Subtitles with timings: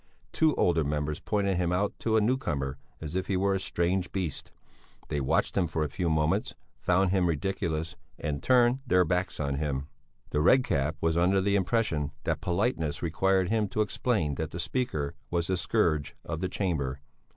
[0.33, 4.11] Two older members pointed him out to a newcomer as if he were a strange
[4.11, 4.49] beast;
[5.09, 9.57] they watched him for a few moments, found him ridiculous and turned their backs on
[9.57, 9.89] him.
[10.31, 14.59] The Red Cap was under the impression that politeness required him to explain that the
[14.59, 16.99] speaker was the "scourge" of the Chamber.